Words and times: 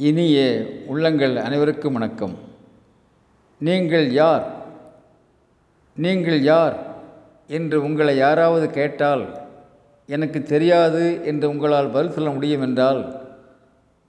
இனிய 0.00 0.66
உள்ளங்கள் 0.86 1.36
அனைவருக்கும் 1.36 1.92
வணக்கம். 1.92 2.38
நீங்கள் 3.58 4.12
யார்? 4.12 4.50
நீங்கள் 5.96 6.42
யார்? 6.42 6.76
என்று 7.48 7.82
உங்களை 7.82 8.16
யாராவது 8.16 8.70
கேட்டால் 8.70 9.38
எனக்கு 10.06 10.42
தெரியாது 10.42 11.24
என்று 11.24 11.48
உங்களால் 11.48 11.88
பதில் 11.88 12.12
சொல்ல 12.12 12.30
முடியும் 12.30 12.60
என்றால் 12.60 13.20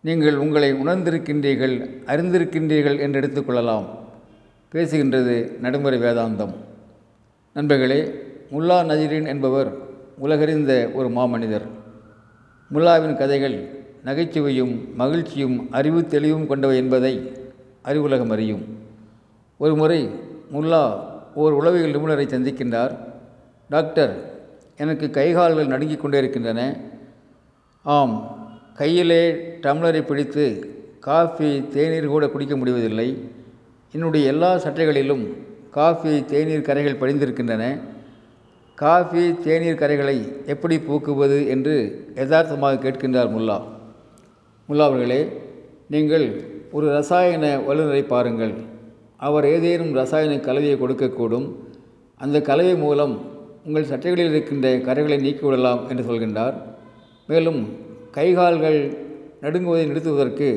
நீங்கள் 0.02 0.36
உங்களை 0.36 0.74
உணர்ந்திருக்கின்றீர்கள் 0.74 1.90
அறிந்திருக்கின்றீர்கள் 2.06 3.00
என்று 3.00 3.22
எடுத்துக்கொள்ளலாம் 3.22 3.86
பேசுகின்றது 4.72 5.60
நடுமுறை 5.60 6.00
வேதாந்தம். 6.00 6.54
நண்பர்களே 7.54 8.02
முல்லா 8.52 8.84
நஜீரின் 8.84 9.28
என்பவர் 9.28 9.78
உலகறிந்த 10.22 10.94
ஒரு 10.94 11.10
மாமனிதர். 11.10 11.68
முல்லாவின் 12.74 13.18
கதைகள் 13.18 13.80
நகைச்சுவையும் 14.06 14.96
மகிழ்ச்சியும் 14.96 15.68
அறிவு 15.72 16.06
தெளிவும் 16.06 16.48
கொண்டவை 16.48 16.78
என்பதை 16.78 17.32
அறிவுலகம் 17.86 18.32
அறியும். 18.32 18.64
ஒரு 19.58 19.76
முறை 19.76 20.10
முல்லா 20.54 21.00
ஓர் 21.34 21.52
உளவியல் 21.52 21.96
நிபுணரை 21.96 22.26
சந்திக்கின்றார். 22.30 22.98
டாக்டர் 23.70 24.14
எனக்கு 24.78 25.10
கைகால்கள் 25.14 25.68
நடுங்கிக் 25.68 26.02
கொண்டே 26.02 26.18
இருக்கின்றன. 26.18 26.80
ஆம் 27.84 28.16
கையிலே 28.74 29.58
டம்ளரை 29.62 30.02
பிடித்து 30.02 30.46
காஃபி 31.00 31.68
தேநீர் 31.68 32.08
கூட 32.08 32.28
குடிக்க 32.28 32.58
முடிவதில்லை. 32.58 33.30
என்னுடைய 33.92 34.28
எல்லா 34.28 34.56
சட்டைகளிலும் 34.56 35.30
காஃபி 35.72 36.26
தேநீர் 36.26 36.62
கரைகள் 36.62 37.00
படிந்திருக்கின்றன. 37.00 37.78
காஃபி 38.76 39.38
தேநீர் 39.38 39.80
கரைகளை 39.80 40.46
எப்படி 40.46 40.80
போக்குவது 40.80 41.48
என்று 41.48 41.76
யதார்த்தமாக 42.16 42.90
கேட்கின்றார் 42.90 43.34
முல்லா. 43.36 43.62
முல்லா 44.72 44.84
அவர்களே 44.90 45.28
நீங்கள் 45.88 46.26
ஒரு 46.72 46.88
ரசாயன 46.88 47.46
வல்லுநரை 47.68 48.04
பாருங்கள். 48.08 48.54
அவர் 49.18 49.46
ஏதேனும் 49.46 49.94
ரசாயன 49.94 50.38
கலவையை 50.40 50.78
கொடுக்கக்கூடும். 50.80 51.48
அந்த 52.18 52.42
கலவை 52.42 52.76
மூலம் 52.76 53.20
உங்கள் 53.66 53.84
சட்டைகளில் 53.84 54.32
இருக்கின்ற 54.34 54.78
கரைகளை 54.78 55.18
நீக்கிவிடலாம் 55.26 55.90
என்று 55.90 56.04
சொல்கின்றார். 56.04 56.54
மேலும் 57.28 57.68
கைகால்கள் 58.18 58.98
நடுங்குவதை 59.42 59.84
நிறுத்துவதற்கு 59.88 60.50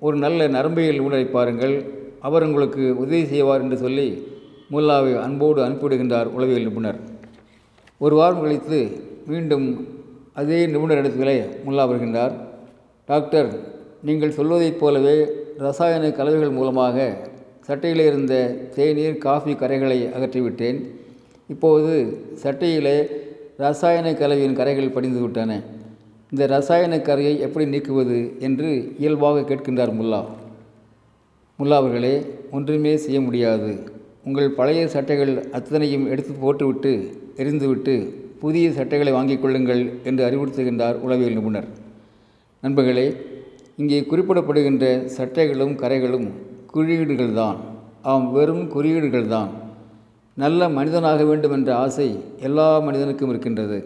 ஒரு 0.00 0.16
நல்ல 0.16 0.48
நரம்பியல் 0.48 0.98
நிபுணரை 1.00 1.30
பாருங்கள். 1.30 1.76
அவர் 2.20 2.42
உங்களுக்கு 2.42 2.96
உதவி 2.96 3.24
செய்வார் 3.24 3.60
என்று 3.60 3.76
சொல்லி 3.76 4.08
முல்லாவை 4.70 5.20
அன்போடு 5.20 5.66
அனுப்பிவிடுகின்றார் 5.66 6.24
உளவியல் 6.24 6.68
நிபுணர். 6.70 7.00
ஒரு 7.98 8.16
வாரம் 8.16 8.40
கழித்து 8.40 8.80
மீண்டும் 9.26 9.88
அதே 10.34 10.66
நிபுணர் 10.66 11.02
நிபுணரிடத்திலே 11.02 11.40
முல்லா 11.66 11.84
வருகின்றார் 11.92 12.46
டாக்டர் 13.08 13.50
நீங்கள் 14.02 14.30
சொல்வதைப் 14.30 14.80
போலவே 14.80 15.14
ரசாயன 15.58 16.10
கலவைகள் 16.10 16.50
மூலமாக 16.50 16.96
சட்டையில் 17.66 18.02
இருந்த 18.06 18.34
தேநீர் 18.74 19.16
காஃபி 19.18 19.52
கரைகளை 19.52 19.96
அகற்றிவிட்டேன். 20.16 20.78
இப்போது 21.48 21.94
சட்டையிலே 22.42 22.98
ரசாயன 23.56 24.12
கலவையின் 24.14 24.56
கரைகள் 24.56 24.92
படிந்து 24.92 25.20
விட்டன. 25.20 25.62
இந்த 26.30 26.46
ரசாயன 26.46 27.00
கரையை 27.00 27.40
எப்படி 27.40 27.66
நீக்குவது 27.66 28.38
என்று 28.38 28.92
இயல்பாக 28.98 29.40
கேட்கின்றார் 29.40 29.94
முல்லா. 30.00 30.20
முல்லா 31.58 31.80
அவர்களே 31.80 32.14
ஒன்றுமே 32.50 32.94
செய்ய 32.96 33.20
முடியாது. 33.20 33.72
உங்கள் 34.24 34.50
பழைய 34.50 34.86
சட்டைகள் 34.86 35.34
அத்தனையும் 35.50 36.08
எடுத்து 36.10 36.32
போட்டுவிட்டு 36.32 36.94
எரிந்துவிட்டு 37.36 37.96
புதிய 38.44 38.70
சட்டைகளை 38.70 39.12
வாங்கிக் 39.12 39.42
கொள்ளுங்கள் 39.42 39.84
என்று 40.04 40.24
அறிவுறுத்துகின்றார் 40.30 40.98
உளவியல் 41.00 41.38
நிபுணர். 41.40 41.68
நண்பர்களே 42.62 43.04
இங்கே 43.80 43.98
குறிப்பிடப்படுகின்ற 44.00 44.84
சட்டைகளும் 45.16 45.74
கரைகளும் 45.82 46.24
குறியீடுகள் 46.72 47.30
தான் 47.32 47.58
ஆம் 48.12 48.26
வெறும் 48.32 48.64
குறியீடுகள் 48.72 49.28
தான் 49.34 49.50
நல்ல 50.36 50.68
மனிதனாக 50.68 51.24
வேண்டும் 51.24 51.54
என்ற 51.56 51.70
ஆசை 51.82 52.06
எல்லா 52.46 52.66
மனிதனுக்கும் 52.86 53.30
இருக்கின்றது. 53.30 53.78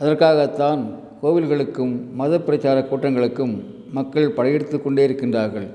அதற்காகத்தான் 0.00 0.82
கோவில்களுக்கும் 1.22 1.94
மத 2.20 2.40
பிரச்சார 2.40 2.84
கூட்டங்களுக்கும் 2.90 3.54
மக்கள் 3.98 4.28
படையெடுத்து 4.30 4.82
கொண்டே 4.82 5.06
இருக்கின்றார்கள். 5.08 5.68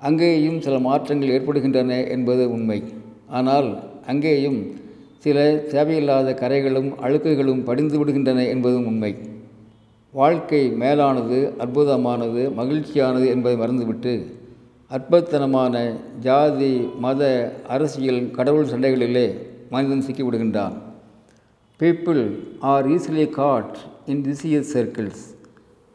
அங்கேயும் 0.00 0.58
சில 0.60 0.78
மாற்றங்கள் 0.88 1.34
ஏற்படுகின்றன 1.36 2.00
என்பது 2.16 2.46
உண்மை. 2.56 2.80
ஆனால் 3.28 3.70
அங்கேயும் 4.06 4.58
சில 5.18 5.46
தேவையில்லாத 5.74 6.36
கரைகளும் 6.42 6.90
அழுக்குகளும் 7.04 7.62
படிந்து 7.68 7.98
விடுகின்றன 8.00 8.48
என்பதும் 8.48 8.86
உண்மை. 8.86 9.14
வாழ்க்கை 10.14 10.68
மேலானது 10.70 11.54
அற்புதமானது 11.58 12.42
மகிழ்ச்சியானது 12.56 13.26
என்பதை 13.26 13.56
மறந்துவிட்டு 13.56 14.26
அற்பத்தனமான 14.90 15.94
ஜாதி 16.20 16.88
மத 16.98 17.52
அரசியல் 17.68 18.30
கடவுள் 18.30 18.66
சண்டைகளிலே 18.66 19.34
மனிதன் 19.70 20.04
சிக்கிவிடுகின்றான். 20.06 20.72
People 21.80 22.38
are 22.60 22.86
easily 22.86 23.30
caught 23.30 23.76
in 24.06 24.22
vicious 24.22 24.70
circles 24.74 25.22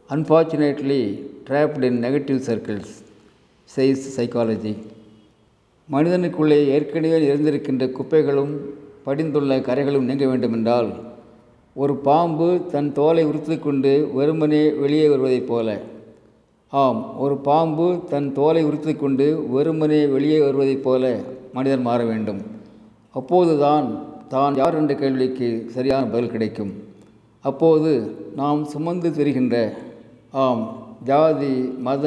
unfortunately 0.09 1.19
trapped 1.50 1.84
in 1.84 2.03
negative 2.03 2.41
circles 2.46 2.94
says 3.75 4.19
psychology 4.19 4.75
மனிதனுக்குள்ளே 5.91 6.68
ஏற்கனவே 6.68 7.35
இருந்திருக்கின்ற 7.35 7.88
குப்பைகளும் 7.91 8.53
படிந்துள்ள 9.06 9.59
கரைகளும் 9.59 10.09
நீங்க 10.09 10.25
வேண்டுமென்றால் 10.28 10.90
ஒரு 11.81 11.94
பாம்பு 12.07 12.47
தன் 12.72 12.88
தோலை 12.97 13.23
உறுத்து 13.29 13.56
கொண்டு 13.59 13.91
வெறுமனே 14.17 14.62
வெளியே 14.81 15.06
வருவதைப் 15.12 15.50
போல. 15.50 15.67
ஆம் 16.73 17.00
ஒரு 17.23 17.35
பாம்பு 17.47 17.85
தன் 18.12 18.29
தோலை 18.38 18.62
உறுத்து 18.69 18.94
கொண்டு 18.95 19.28
வெறுமனே 19.53 20.00
வெளியே 20.13 20.40
வருவதைப் 20.45 20.84
போல 20.85 21.03
மனிதன் 21.56 21.85
மாற 21.88 22.00
வேண்டும். 22.12 22.41
அப்போதுதான் 23.19 23.88
தான் 24.34 24.57
யார் 24.62 24.78
என்ற 24.79 24.95
கேள்விக்கு 25.03 25.50
சரியான 25.75 26.03
பதில் 26.13 26.34
கிடைக்கும். 26.34 26.72
அப்போது 27.45 27.91
நாம் 28.41 28.61
சுமந்து 28.73 29.11
திரிகின்ற 29.17 29.56
ஆம் 30.46 30.63
ஜாதி 31.09 31.56
மத 31.88 32.06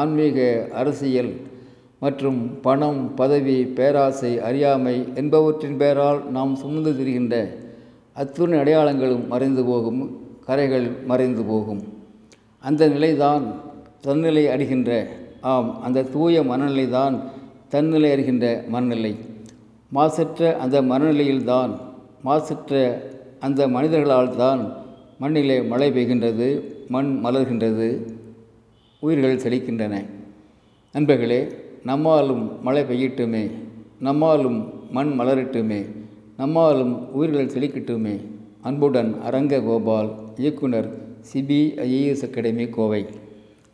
ஆன்மீக 0.00 0.38
அரசியல் 0.80 1.32
மற்றும் 2.04 2.40
பணம் 2.66 3.00
பதவி 3.20 3.58
பேராசை 3.78 4.32
அறியாமை 4.48 4.96
என்பவற்றின் 5.22 5.78
பெயரால் 5.82 6.20
நாம் 6.36 6.52
சுமந்து 6.62 6.92
திரிகின்ற 6.98 7.36
அத்துணை 8.18 8.58
அடையாளங்களும் 8.58 9.26
மறைந்து 9.26 9.64
போகும் 9.64 10.00
கரைகள் 10.46 10.86
மறைந்து 11.04 11.42
போகும். 11.44 11.82
அந்த 12.60 12.88
நிலைதான் 12.88 13.44
தன்னிலை 14.00 14.44
அடைகின்ற 14.48 14.90
ஆம் 15.40 15.82
அந்த 15.82 16.04
தூய 16.14 16.42
மனநிலை 16.42 16.86
தான் 16.90 17.16
தன்னிலை 17.68 18.10
அறிகின்ற 18.10 18.46
மனநிலை. 18.68 19.12
மாசற்ற 19.88 20.56
அந்த 20.56 20.82
மனநிலையில்தான் 20.82 21.72
மாசற்ற 22.22 22.72
அந்த 23.40 23.68
மனிதர்களால் 23.68 24.36
தான் 24.36 24.62
மண்ணிலே 25.18 25.62
மழை 25.72 25.88
பெய்கின்றது 25.90 26.48
மண் 26.88 27.10
மலர்கின்றது 27.24 27.88
உயிர்கள் 28.98 29.42
செழிக்கின்றன. 29.44 29.94
நண்பர்களே 30.92 31.40
நம்மாலும் 31.86 32.44
மழை 32.60 32.82
பெய்யட்டுமே 32.82 33.44
நம்மாலும் 34.00 34.58
மண் 34.90 35.12
மலரட்டுமே. 35.20 35.80
நம்மாலும் 36.38 36.94
உயிர்கள் 37.10 37.46
செழிக்கட்டுமே. 37.46 38.20
அன்புடன் 38.60 39.20
அரங்க 39.22 39.60
கோபால் 39.60 40.10
இயக்குனர் 40.36 40.88
சிபிஐஏஎஸ் 41.32 42.24
அகாடமி 42.30 42.66
கோவை. 42.68 43.06